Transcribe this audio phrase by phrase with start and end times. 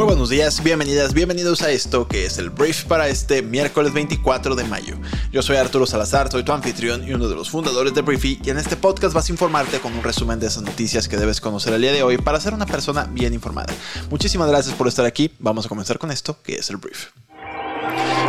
[0.00, 4.54] Muy buenos días, bienvenidas, bienvenidos a esto que es el brief para este miércoles 24
[4.54, 4.96] de mayo.
[5.30, 8.48] Yo soy Arturo Salazar, soy tu anfitrión y uno de los fundadores de Briefy y
[8.48, 11.74] en este podcast vas a informarte con un resumen de esas noticias que debes conocer
[11.74, 13.74] el día de hoy para ser una persona bien informada.
[14.08, 17.08] Muchísimas gracias por estar aquí, vamos a comenzar con esto que es el brief.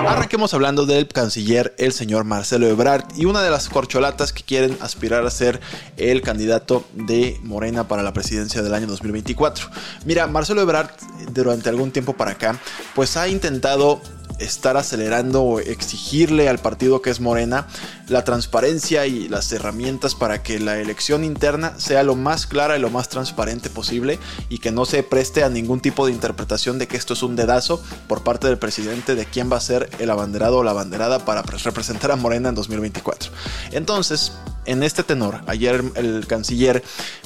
[0.07, 4.77] Arranquemos hablando del canciller, el señor Marcelo Ebrard, y una de las corcholatas que quieren
[4.81, 5.61] aspirar a ser
[5.97, 9.67] el candidato de Morena para la presidencia del año 2024.
[10.05, 10.89] Mira, Marcelo Ebrard,
[11.31, 12.59] durante algún tiempo para acá,
[12.95, 14.01] pues ha intentado
[14.41, 17.67] estar acelerando o exigirle al partido que es Morena
[18.07, 22.81] la transparencia y las herramientas para que la elección interna sea lo más clara y
[22.81, 24.19] lo más transparente posible
[24.49, 27.35] y que no se preste a ningún tipo de interpretación de que esto es un
[27.35, 31.23] dedazo por parte del presidente de quién va a ser el abanderado o la abanderada
[31.26, 33.31] para representar a Morena en 2024.
[33.71, 34.33] Entonces,
[34.65, 36.84] en este tenor, ayer el canciller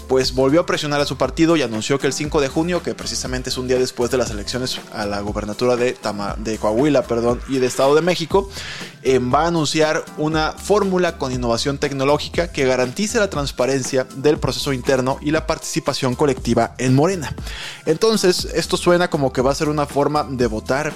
[0.08, 2.94] pues volvió a presionar a su partido y anunció que el 5 de junio, que
[2.94, 5.98] precisamente es un día después de las elecciones a la gobernatura de,
[6.38, 8.50] de Coahuila perdón, y de Estado de México,
[9.02, 14.74] eh, va a anunciar una fórmula con innovación tecnológica que garantice la transparencia del proceso
[14.74, 17.36] interno y la participación colectiva en Morena.
[17.86, 20.94] Entonces, esto suena como que va a ser una forma de votar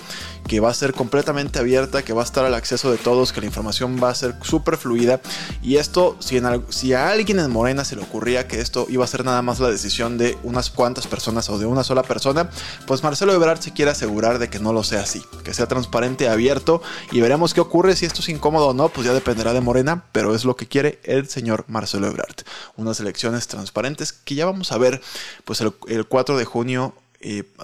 [0.49, 3.39] que va a ser completamente abierta, que va a estar al acceso de todos, que
[3.39, 5.21] la información va a ser súper fluida.
[5.61, 9.23] Y esto, si, a alguien en Morena se le ocurría que esto iba a ser
[9.23, 12.49] nada más la decisión de unas cuantas personas o de una sola persona,
[12.87, 16.27] pues Marcelo Ebrard se quiere asegurar de que no lo sea así, que sea transparente,
[16.27, 19.61] abierto y veremos qué ocurre si esto es incómodo o no, pues ya dependerá de
[19.61, 22.37] Morena, pero es lo que quiere el señor Marcelo Ebrard.
[22.75, 24.99] Unas elecciones transparentes que ya vamos a ver
[25.45, 26.95] pues el, el 4 de junio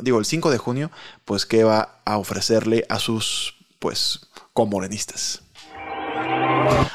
[0.01, 0.91] digo, el 5 de junio,
[1.23, 5.44] pues que va a ofrecerle a sus, pues, comorenistas.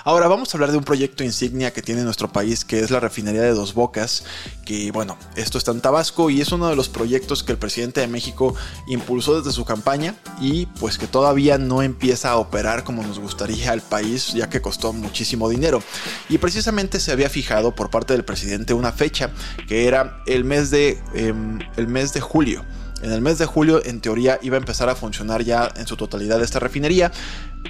[0.05, 3.01] Ahora vamos a hablar de un proyecto insignia que tiene nuestro país, que es la
[3.01, 4.25] refinería de Dos Bocas,
[4.65, 8.01] que bueno, esto está en Tabasco y es uno de los proyectos que el presidente
[8.01, 8.55] de México
[8.89, 13.73] impulsó desde su campaña y pues que todavía no empieza a operar como nos gustaría
[13.73, 15.83] al país, ya que costó muchísimo dinero.
[16.29, 19.31] Y precisamente se había fijado por parte del presidente una fecha,
[19.69, 22.65] que era el mes de, em, el mes de julio.
[23.03, 25.97] En el mes de julio, en teoría, iba a empezar a funcionar ya en su
[25.97, 27.13] totalidad esta refinería.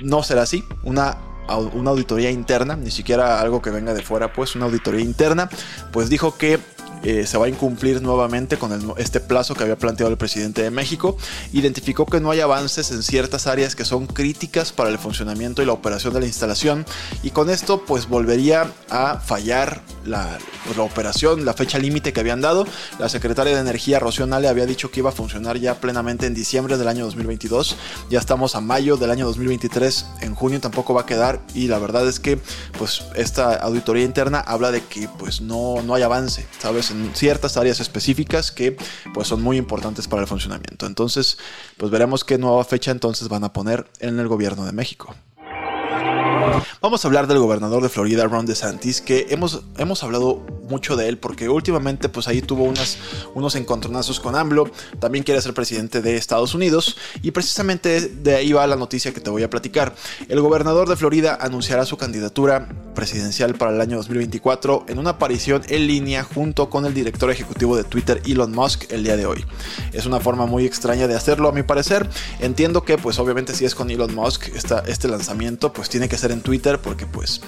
[0.02, 0.64] No será así.
[0.82, 1.18] Una
[1.58, 5.48] una auditoría interna, ni siquiera algo que venga de fuera, pues una auditoría interna,
[5.92, 6.58] pues dijo que
[7.02, 10.70] eh, se va a incumplir nuevamente con este plazo que había planteado el presidente de
[10.70, 11.16] México.
[11.52, 15.66] Identificó que no hay avances en ciertas áreas que son críticas para el funcionamiento y
[15.66, 16.84] la operación de la instalación
[17.22, 22.40] y con esto pues volvería a fallar la, pues, operación, la fecha límite que habían
[22.40, 22.66] dado.
[22.98, 26.34] La secretaria de Energía, Rocío Nale, había dicho que iba a funcionar ya plenamente en
[26.34, 27.76] diciembre del año 2022.
[28.10, 31.78] Ya estamos a mayo del año 2023, en junio tampoco va a quedar y la
[31.78, 32.38] verdad es que
[32.78, 36.46] pues esta auditoría interna habla de que pues no, no hay avance.
[36.78, 38.76] En ciertas áreas específicas que
[39.12, 40.86] pues son muy importantes para el funcionamiento.
[40.86, 41.38] Entonces,
[41.76, 45.14] pues veremos qué nueva fecha entonces van a poner en el gobierno de México.
[46.80, 51.08] Vamos a hablar del gobernador de Florida, Ron DeSantis, que hemos, hemos hablado mucho de
[51.08, 52.72] él porque últimamente pues ahí tuvo
[53.34, 58.52] unos encontronazos con AMLO, también quiere ser presidente de Estados Unidos y precisamente de ahí
[58.52, 59.94] va la noticia que te voy a platicar.
[60.28, 65.62] El gobernador de Florida anunciará su candidatura presidencial para el año 2024 en una aparición
[65.68, 69.44] en línea junto con el director ejecutivo de Twitter, Elon Musk, el día de hoy.
[69.92, 72.08] Es una forma muy extraña de hacerlo a mi parecer.
[72.40, 76.16] Entiendo que pues obviamente si es con Elon Musk esta, este lanzamiento pues tiene que
[76.16, 77.40] ser en Twitter porque pues,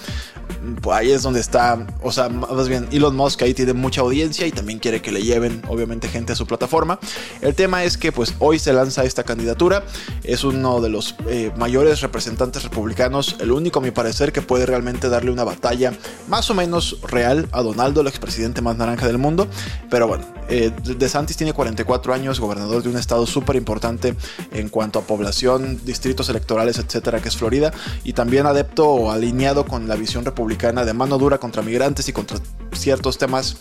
[0.81, 4.47] pues, ahí es donde está, o sea, más bien Elon Musk ahí tiene mucha audiencia
[4.47, 6.99] y también quiere que le lleven obviamente gente a su plataforma.
[7.41, 9.84] El tema es que pues hoy se lanza esta candidatura,
[10.23, 14.67] es uno de los eh, mayores representantes republicanos, el único a mi parecer que puede
[14.67, 15.93] realmente darle una batalla
[16.28, 19.49] más o menos real a Donaldo, el expresidente más naranja del mundo,
[19.91, 24.14] pero bueno, eh, DeSantis tiene 44 años, gobernador de un estado súper importante
[24.53, 27.73] en cuanto a población, distritos electorales, etcétera, que es Florida,
[28.05, 32.12] y también adepto o alineado con la visión republicana de mano dura contra migrantes y
[32.12, 32.38] contra
[32.72, 33.56] ciertos temas,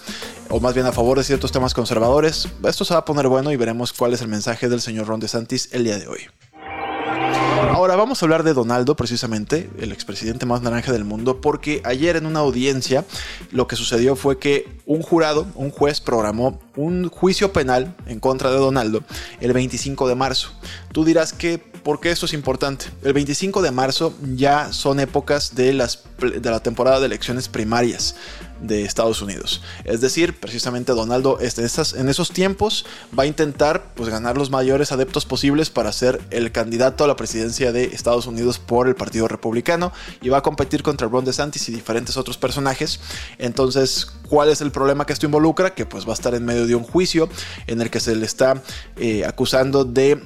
[0.50, 2.50] o más bien a favor de ciertos temas conservadores.
[2.64, 5.20] Esto se va a poner bueno y veremos cuál es el mensaje del señor Ron
[5.20, 6.28] DeSantis el día de hoy.
[7.70, 12.18] Ahora vamos a hablar de Donaldo, precisamente, el expresidente más naranja del mundo, porque ayer
[12.18, 13.06] en una audiencia
[13.52, 18.52] lo que sucedió fue que un jurado, un juez, programó un juicio penal en contra
[18.52, 19.04] de Donaldo
[19.40, 20.52] el 25 de marzo.
[20.92, 22.86] Tú dirás que, ¿por qué esto es importante?
[23.04, 28.16] El 25 de marzo ya son épocas de, las, de la temporada de elecciones primarias
[28.62, 29.62] de Estados Unidos.
[29.86, 32.86] Es decir, precisamente Donaldo en esos tiempos
[33.18, 37.16] va a intentar pues, ganar los mayores adeptos posibles para ser el candidato a la
[37.16, 39.92] presidencia de Estados Unidos por el Partido Republicano
[40.22, 43.00] y va a competir contra Ron DeSantis y diferentes otros personajes.
[43.40, 45.74] Entonces, ¿cuál es el problema que esto involucra?
[45.74, 47.30] Que pues va a estar en medio de un juicio
[47.68, 48.62] en el que se le está
[48.98, 50.22] eh, acusando de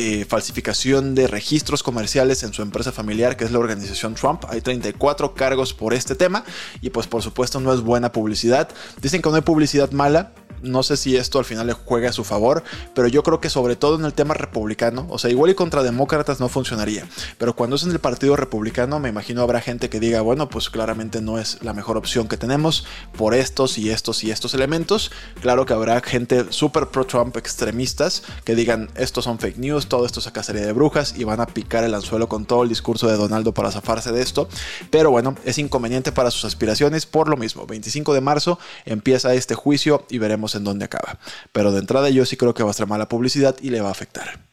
[0.00, 4.44] eh, falsificación de registros comerciales en su empresa familiar, que es la organización Trump.
[4.48, 6.44] Hay 34 cargos por este tema
[6.80, 8.68] y pues por supuesto no es buena publicidad.
[9.02, 12.12] Dicen que no hay publicidad mala, no sé si esto al final le juega a
[12.12, 12.62] su favor,
[12.94, 15.82] pero yo creo que sobre todo en el tema republicano, o sea, igual y contra
[15.82, 17.06] demócratas no funcionaría,
[17.36, 20.70] pero cuando es en el partido republicano me imagino habrá gente que diga, bueno, pues
[20.70, 25.10] claramente no es la mejor opción que tenemos por estos y estos y estos elementos.
[25.40, 30.20] Claro que habrá gente súper pro-Trump extremistas que digan, estos son fake news, todo esto
[30.20, 33.16] es cacería de brujas y van a picar el anzuelo con todo el discurso de
[33.16, 34.48] Donaldo para zafarse de esto,
[34.90, 37.66] pero bueno, es inconveniente para sus aspiraciones por lo mismo.
[37.66, 41.18] 25 de marzo empieza este juicio y veremos en dónde acaba.
[41.52, 43.88] Pero de entrada yo sí creo que va a ser mala publicidad y le va
[43.88, 44.47] a afectar.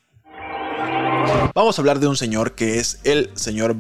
[1.58, 3.78] Vamos a hablar de un señor que es el señor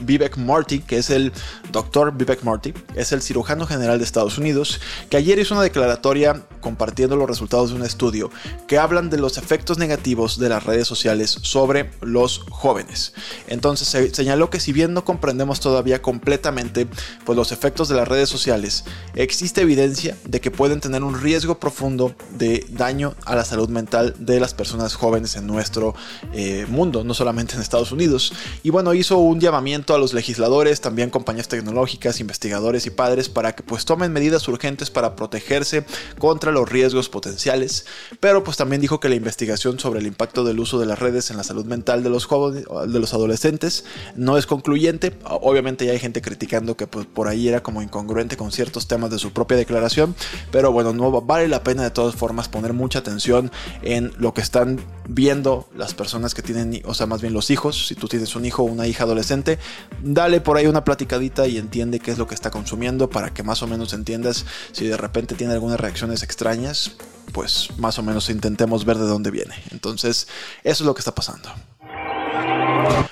[0.00, 1.30] Vivek Marty, que es el
[1.70, 4.80] doctor Vivek Marty, es el cirujano general de Estados Unidos,
[5.10, 8.30] que ayer hizo una declaratoria compartiendo los resultados de un estudio
[8.66, 13.12] que hablan de los efectos negativos de las redes sociales sobre los jóvenes.
[13.46, 16.88] Entonces se señaló que si bien no comprendemos todavía completamente
[17.26, 18.84] pues, los efectos de las redes sociales,
[19.14, 24.14] existe evidencia de que pueden tener un riesgo profundo de daño a la salud mental
[24.18, 25.94] de las personas jóvenes en nuestro
[26.32, 28.32] eh, mundo solamente en Estados Unidos.
[28.62, 33.54] Y bueno, hizo un llamamiento a los legisladores, también compañías tecnológicas, investigadores y padres para
[33.54, 35.84] que pues tomen medidas urgentes para protegerse
[36.18, 37.86] contra los riesgos potenciales.
[38.20, 41.30] Pero pues también dijo que la investigación sobre el impacto del uso de las redes
[41.30, 43.84] en la salud mental de los jóvenes, de los adolescentes,
[44.16, 45.18] no es concluyente.
[45.24, 49.10] Obviamente ya hay gente criticando que pues, por ahí era como incongruente con ciertos temas
[49.10, 50.14] de su propia declaración.
[50.52, 53.50] Pero bueno, no vale la pena de todas formas poner mucha atención
[53.82, 57.88] en lo que están viendo las personas que tienen o sea, más bien los hijos,
[57.88, 59.58] si tú tienes un hijo o una hija adolescente,
[60.02, 63.42] dale por ahí una platicadita y entiende qué es lo que está consumiendo para que
[63.42, 66.92] más o menos entiendas si de repente tiene algunas reacciones extrañas,
[67.32, 69.54] pues más o menos intentemos ver de dónde viene.
[69.70, 70.28] Entonces,
[70.64, 71.50] eso es lo que está pasando.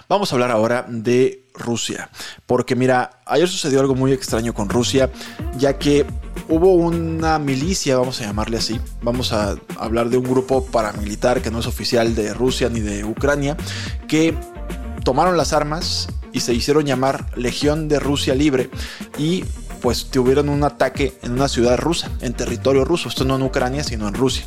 [0.08, 2.10] Vamos a hablar ahora de Rusia,
[2.46, 5.10] porque mira, ayer sucedió algo muy extraño con Rusia,
[5.56, 6.06] ya que
[6.48, 11.50] hubo una milicia, vamos a llamarle así, vamos a hablar de un grupo paramilitar que
[11.50, 13.56] no es oficial de Rusia ni de Ucrania,
[14.06, 14.34] que
[15.04, 18.70] tomaron las armas y se hicieron llamar Legión de Rusia Libre
[19.18, 19.44] y
[19.80, 23.08] pues tuvieron un ataque en una ciudad rusa, en territorio ruso.
[23.08, 24.44] Esto no en Ucrania, sino en Rusia.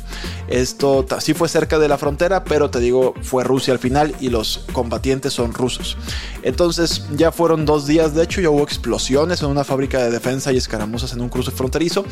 [0.48, 4.30] Esto sí fue cerca de la frontera, pero te digo, fue Rusia al final y
[4.30, 5.96] los combatientes son rusos.
[6.42, 10.52] Entonces ya fueron dos días, de hecho ya hubo explosiones en una fábrica de defensa
[10.52, 12.04] y escaramuzas en un cruce fronterizo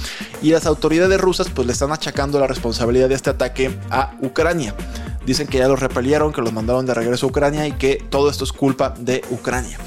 [0.43, 4.75] y las autoridades rusas pues le están achacando la responsabilidad de este ataque a Ucrania.
[5.27, 8.31] Dicen que ya los repelieron, que los mandaron de regreso a Ucrania y que todo
[8.31, 9.79] esto es culpa de Ucrania.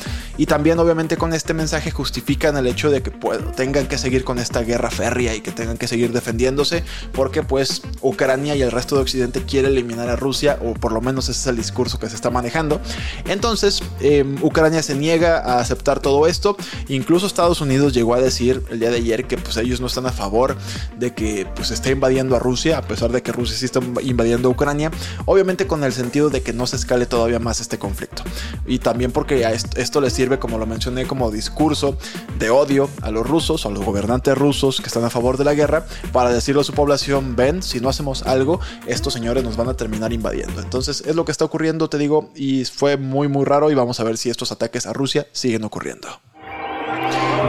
[0.42, 3.12] Y también obviamente con este mensaje justifican el hecho de que
[3.56, 7.84] tengan que seguir con esta guerra férrea y que tengan que seguir defendiéndose porque pues
[8.02, 11.42] Ucrania y el resto de Occidente quiere eliminar a Rusia o por lo menos ese
[11.42, 12.82] es el discurso que se está manejando.
[13.26, 16.58] Entonces em, Ucrania se niega a aceptar todo esto.
[16.88, 20.08] Incluso Estados Unidos llegó a decir el día de ayer que pues ellos no están
[20.08, 20.58] a favor
[20.98, 24.48] de que pues esté invadiendo a Rusia a pesar de que Rusia sí está invadiendo
[24.48, 24.90] a Ucrania.
[25.26, 28.24] Obviamente con el sentido de que no se escale todavía más este conflicto.
[28.66, 31.98] Y también porque a esto, esto les sirve, como lo mencioné, como discurso
[32.38, 35.54] de odio a los rusos, a los gobernantes rusos que están a favor de la
[35.54, 39.70] guerra, para decirle a su población, ven, si no hacemos algo, estos señores nos van
[39.70, 40.62] a terminar invadiendo.
[40.62, 44.00] Entonces es lo que está ocurriendo, te digo, y fue muy, muy raro y vamos
[44.00, 46.08] a ver si estos ataques a Rusia siguen ocurriendo.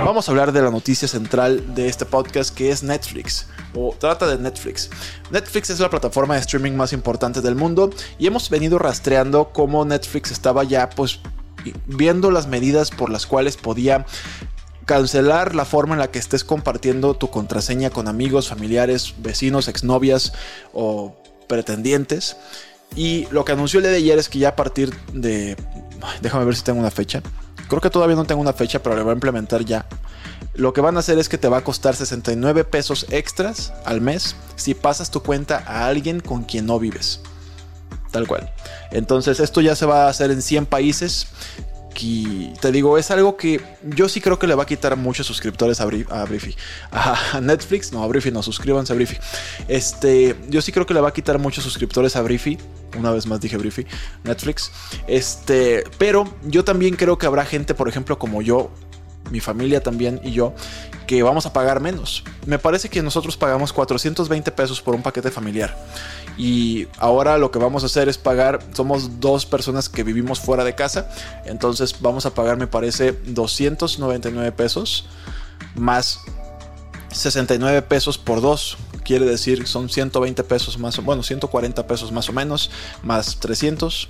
[0.04, 4.26] Vamos a hablar de la noticia central de este podcast que es Netflix o trata
[4.26, 4.90] de Netflix.
[5.30, 9.84] Netflix es la plataforma de streaming más importante del mundo y hemos venido rastreando cómo
[9.84, 11.20] Netflix estaba ya pues
[11.86, 14.06] viendo las medidas por las cuales podía
[14.84, 20.32] cancelar la forma en la que estés compartiendo tu contraseña con amigos, familiares, vecinos, exnovias
[20.72, 21.16] o
[21.48, 22.36] pretendientes.
[22.94, 25.56] Y lo que anunció el día de ayer es que ya a partir de...
[26.20, 27.22] Déjame ver si tengo una fecha.
[27.68, 29.86] Creo que todavía no tengo una fecha, pero le va a implementar ya.
[30.54, 34.00] Lo que van a hacer es que te va a costar 69 pesos extras al
[34.00, 37.20] mes si pasas tu cuenta a alguien con quien no vives.
[38.12, 38.52] Tal cual.
[38.92, 41.26] Entonces esto ya se va a hacer en 100 países.
[42.00, 45.26] Y te digo, es algo que yo sí creo que le va a quitar muchos
[45.26, 46.56] suscriptores a, Briefy.
[46.90, 49.18] A, Netflix, no, a Briefy, no, suscríbanse a Briefy.
[49.68, 52.58] Este, yo sí creo que le va a quitar muchos suscriptores a Briefy.
[52.98, 53.86] Una vez más dije Briefy,
[54.24, 54.72] Netflix.
[55.06, 58.70] Este, pero yo también creo que habrá gente, por ejemplo, como yo,
[59.32, 60.54] mi familia también y yo,
[61.06, 62.22] que vamos a pagar menos.
[62.46, 65.76] Me parece que nosotros pagamos 420 pesos por un paquete familiar.
[66.36, 70.64] Y ahora lo que vamos a hacer es pagar, somos dos personas que vivimos fuera
[70.64, 71.08] de casa,
[71.44, 75.06] entonces vamos a pagar me parece 299 pesos
[75.74, 76.20] más
[77.10, 78.76] 69 pesos por dos.
[79.04, 82.70] Quiere decir son 120 pesos más, bueno, 140 pesos más o menos,
[83.02, 84.08] más 300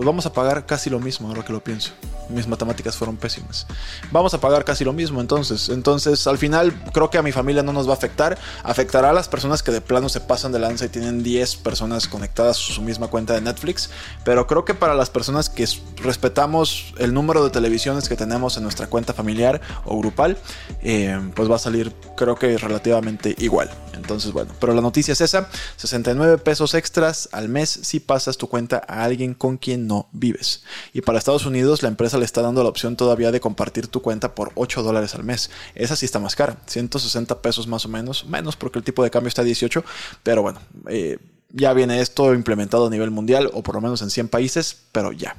[0.00, 1.90] pues vamos a pagar casi lo mismo, ahora que lo pienso.
[2.30, 3.66] Mis matemáticas fueron pésimas.
[4.10, 5.68] Vamos a pagar casi lo mismo entonces.
[5.68, 8.38] Entonces, al final, creo que a mi familia no nos va a afectar.
[8.62, 12.08] Afectará a las personas que de plano se pasan de lanza y tienen 10 personas
[12.08, 13.90] conectadas a su misma cuenta de Netflix.
[14.24, 18.62] Pero creo que para las personas que respetamos el número de televisiones que tenemos en
[18.62, 20.38] nuestra cuenta familiar o grupal,
[20.82, 23.68] eh, pues va a salir, creo que relativamente igual.
[23.92, 28.48] Entonces, bueno, pero la noticia es esa: 69 pesos extras al mes si pasas tu
[28.48, 30.62] cuenta a alguien con quien no vives.
[30.94, 34.00] Y para Estados Unidos la empresa le está dando la opción todavía de compartir tu
[34.00, 35.50] cuenta por 8 dólares al mes.
[35.74, 39.10] Esa sí está más cara, 160 pesos más o menos, menos porque el tipo de
[39.10, 39.84] cambio está a 18,
[40.22, 41.18] pero bueno, eh,
[41.52, 45.10] ya viene esto implementado a nivel mundial o por lo menos en 100 países, pero
[45.12, 45.36] ya.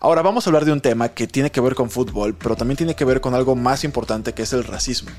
[0.00, 2.76] Ahora vamos a hablar de un tema que tiene que ver con fútbol, pero también
[2.76, 5.10] tiene que ver con algo más importante que es el racismo.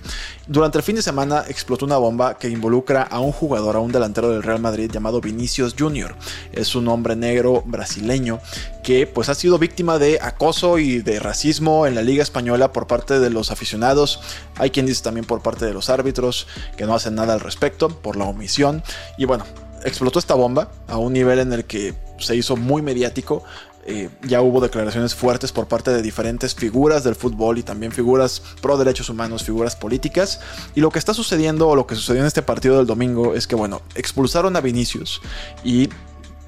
[0.48, 3.92] Durante el fin de semana explotó una bomba que involucra a un jugador, a un
[3.92, 6.16] delantero del Real Madrid llamado Vinicius Jr.
[6.52, 8.40] Es un hombre negro brasileño
[8.84, 12.88] que pues ha sido víctima de acoso y de racismo en la liga española por
[12.88, 14.20] parte de los aficionados.
[14.58, 17.90] Hay quien dice también por parte de los árbitros que no hacen nada al respecto
[17.90, 18.84] por la omisión.
[19.18, 19.46] Y bueno,
[19.86, 23.44] explotó esta bomba a un nivel en el que se hizo muy mediático.
[23.86, 28.42] Eh, ya hubo declaraciones fuertes por parte de diferentes figuras del fútbol y también figuras
[28.62, 30.40] pro derechos humanos, figuras políticas.
[30.74, 33.48] Y lo que está sucediendo o lo que sucedió en este partido del domingo es
[33.48, 35.22] que, bueno, expulsaron a Vinicius
[35.64, 35.90] y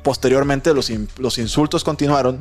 [0.04, 2.39] posteriormente los, los insultos continuaron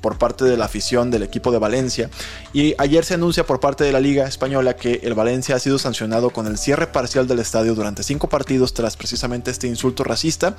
[0.00, 2.10] por parte de la afición del equipo de Valencia.
[2.52, 5.78] Y ayer se anuncia por parte de la Liga Española que el Valencia ha sido
[5.78, 10.56] sancionado con el cierre parcial del estadio durante cinco partidos tras precisamente este insulto racista.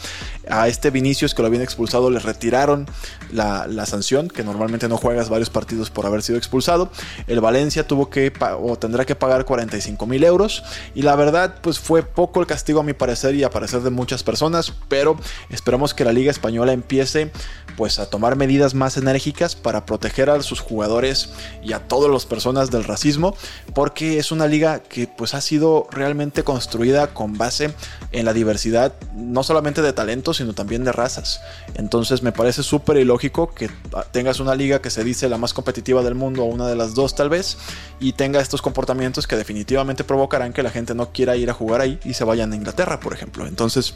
[0.50, 2.88] A este Vinicius que lo habían expulsado le retiraron
[3.32, 6.92] la, sanción, que normalmente no juegas varios partidos por haber sido expulsado.
[7.28, 10.64] El Valencia tuvo que o tendrá que pagar 45 mil euros.
[10.96, 13.90] Y la verdad, pues fue poco el castigo a mi parecer y a parecer de
[13.90, 14.74] muchas personas.
[14.88, 15.18] Pero
[15.50, 17.32] esperamos que la Liga Española empiece
[17.78, 21.30] pues a tomar medidas más en enérgicas para proteger a sus jugadores
[21.64, 23.36] y a todas las personas del racismo,
[23.74, 27.74] porque es una liga que pues ha sido realmente construida con base
[28.12, 31.42] en la diversidad, no solamente de talentos, sino también de razas.
[31.76, 33.70] Entonces me parece súper ilógico que
[34.12, 36.94] tengas una liga que se dice la más competitiva del mundo, o una de las
[36.94, 37.58] dos tal vez,
[38.00, 41.82] y tenga estos comportamientos que definitivamente provocarán que la gente no quiera ir a jugar
[41.82, 43.48] ahí y se vayan a Inglaterra, por ejemplo.
[43.48, 43.96] Entonces,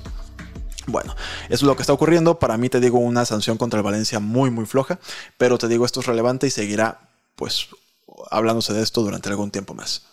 [0.88, 2.40] bueno, eso es lo que está ocurriendo.
[2.40, 5.00] Para mí te digo una sanción contra el Valencia muy muy floja,
[5.38, 7.68] pero te digo esto es relevante y seguirá pues
[8.30, 10.08] hablándose de esto durante algún tiempo más.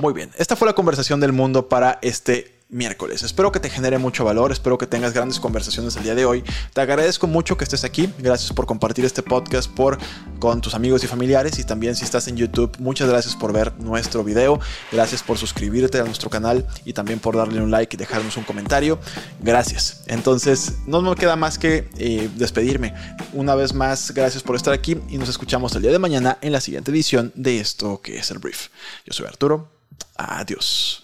[0.00, 3.22] Muy bien, esta fue la conversación del mundo para este miércoles.
[3.22, 6.42] Espero que te genere mucho valor, espero que tengas grandes conversaciones el día de hoy.
[6.72, 9.98] Te agradezco mucho que estés aquí, gracias por compartir este podcast por,
[10.38, 13.78] con tus amigos y familiares y también si estás en YouTube, muchas gracias por ver
[13.78, 14.58] nuestro video,
[14.90, 18.44] gracias por suscribirte a nuestro canal y también por darle un like y dejarnos un
[18.44, 18.98] comentario.
[19.40, 20.04] Gracias.
[20.06, 22.94] Entonces, no me queda más que eh, despedirme.
[23.34, 26.52] Una vez más, gracias por estar aquí y nos escuchamos el día de mañana en
[26.52, 28.68] la siguiente edición de esto que es el brief.
[29.04, 29.68] Yo soy Arturo.
[30.16, 31.02] Adiós.